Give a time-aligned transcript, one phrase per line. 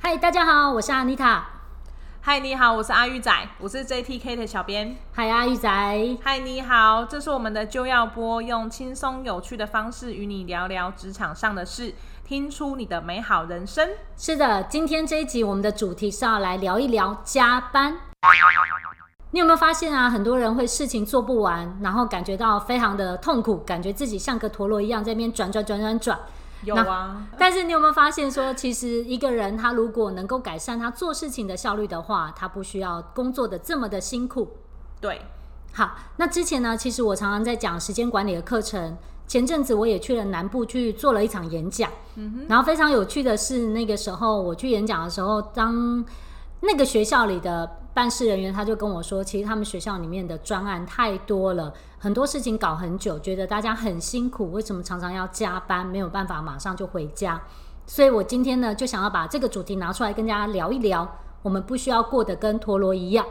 [0.00, 1.46] 大家好，我是阿妮塔。
[2.20, 4.96] 嗨，你好，我是阿玉仔，我是 JTK 的小编。
[5.12, 5.68] 嗨，阿玉仔。
[6.22, 13.88] 嗨，你好，这是我们的就要播，用轻松有趣的方式与你聊聊职场上的事，听出你的美好人生。
[14.16, 17.98] 是的，今天这一集我们的主题是要来聊一聊加班。
[19.30, 20.08] 你有没有发现啊？
[20.08, 26.18] 很多人会事情做不完，然后感觉到非常的痛苦，感觉自己像个陀螺一样在那边转转转转转。
[26.66, 34.56] 有啊，但是你有没有发现说，其实一个人他如果能够改善他做事情的效率的话，他不需要工作的这么的辛苦。
[35.00, 35.22] 对，
[35.72, 38.98] 好，那之前呢，其实我常常在讲时间管理的课程。
[39.28, 46.04] 前阵子我也去了南部去做了一场演讲，嗯哼，然后非常有趣的是，那个时候我去演讲的时候，当
[46.66, 51.72] 那个学校里的办事人员他就跟我说，其实他们学校里面的专案太多了。
[51.98, 57.40] 很多事情搞很久，觉得大家很辛苦，为什么常常要加班，没有办法马上就回家？
[57.86, 61.08] 所以我今天呢，就想要把这个主题拿出来跟大家聊一聊。
[61.42, 63.24] 我们不需要过得跟陀螺一样。